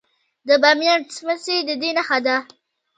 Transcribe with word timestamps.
د 0.47 0.49
بامیان 0.61 1.01
سمڅې 1.15 1.57
د 1.67 1.69
دې 1.81 1.89
نښه 1.97 2.19
ده 2.25 2.35